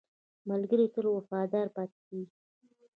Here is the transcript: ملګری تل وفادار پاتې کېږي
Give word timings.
ملګری 0.49 0.87
تل 0.93 1.05
وفادار 1.11 1.67
پاتې 1.75 1.99
کېږي 2.07 2.35